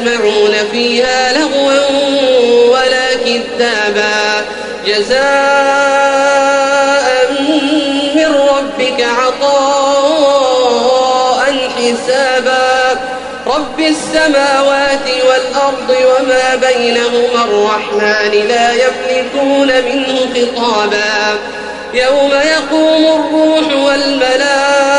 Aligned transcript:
يسمعون 0.00 0.54
فيها 0.72 1.32
لغوا 1.32 1.80
ولا 2.68 3.14
كذابا. 3.14 4.44
جزاء 4.86 5.20
من 8.14 8.34
ربك 8.56 9.06
عطاء 9.22 10.10
حسابا. 11.76 13.00
رب 13.46 13.80
السماوات 13.80 15.06
والأرض 15.28 15.90
وما 15.90 16.54
بينهما 16.54 17.44
الرحمن 17.44 18.32
لا 18.48 18.72
يملكون 18.72 19.68
منه 19.84 20.16
خطابا. 20.34 21.38
يوم 21.94 22.32
يقوم 22.32 23.04
الروح 23.04 23.66
والملائكة 23.84 24.89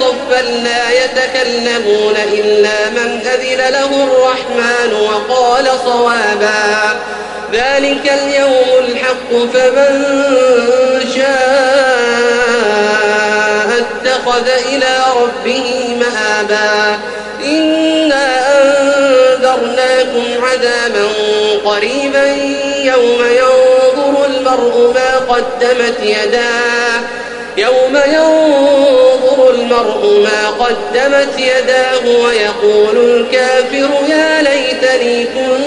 صفا 0.00 0.42
لا 0.42 0.90
يتكلمون 0.90 2.16
إلا 2.32 2.90
من 2.90 3.20
أذن 3.26 3.60
له 3.72 3.90
الرحمن 4.04 4.92
وقال 4.94 5.66
صوابا. 5.84 6.98
ذلك 7.52 8.12
اليوم 8.22 8.68
الحق 8.78 9.30
فمن 9.54 9.92
شاء 11.14 11.30
اتخذ 13.78 14.46
إلى 14.48 14.94
ربه 15.22 15.96
مآبا. 16.00 16.98
إنا 17.44 18.28
أنذرناكم 18.58 20.26
عذابا 20.44 21.06
قريبا 21.64 22.26
يوم 22.82 23.20
ينظر 23.30 24.14
المرء 24.26 24.76
ما 24.94 25.10
قدمت 25.34 25.98
يداه. 26.02 27.00
يوم 27.56 27.94
ينظر 28.06 28.69
المرء 29.70 30.20
ما 30.22 30.50
قدمت 30.50 31.38
يداه 31.38 32.22
ويقول 32.24 32.96
الكافر 32.96 33.90
يا 34.08 34.42
ليتني 34.42 35.24
كنت 35.24 35.59